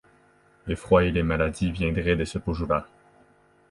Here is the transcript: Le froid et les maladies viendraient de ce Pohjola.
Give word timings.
Le 0.65 0.75
froid 0.75 1.03
et 1.03 1.11
les 1.11 1.21
maladies 1.21 1.71
viendraient 1.71 2.15
de 2.15 2.25
ce 2.25 2.39
Pohjola. 2.39 2.87